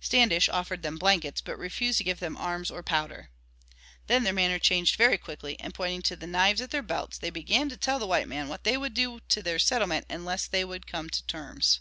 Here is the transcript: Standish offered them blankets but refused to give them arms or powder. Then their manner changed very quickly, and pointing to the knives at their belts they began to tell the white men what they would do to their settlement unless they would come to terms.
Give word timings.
Standish 0.00 0.50
offered 0.50 0.82
them 0.82 0.98
blankets 0.98 1.40
but 1.40 1.58
refused 1.58 1.96
to 1.96 2.04
give 2.04 2.20
them 2.20 2.36
arms 2.36 2.70
or 2.70 2.82
powder. 2.82 3.30
Then 4.06 4.22
their 4.22 4.34
manner 4.34 4.58
changed 4.58 4.96
very 4.96 5.16
quickly, 5.16 5.58
and 5.58 5.72
pointing 5.72 6.02
to 6.02 6.14
the 6.14 6.26
knives 6.26 6.60
at 6.60 6.72
their 6.72 6.82
belts 6.82 7.16
they 7.16 7.30
began 7.30 7.70
to 7.70 7.76
tell 7.78 7.98
the 7.98 8.06
white 8.06 8.28
men 8.28 8.48
what 8.48 8.64
they 8.64 8.76
would 8.76 8.92
do 8.92 9.20
to 9.28 9.42
their 9.42 9.58
settlement 9.58 10.04
unless 10.10 10.46
they 10.46 10.62
would 10.62 10.86
come 10.86 11.08
to 11.08 11.22
terms. 11.24 11.80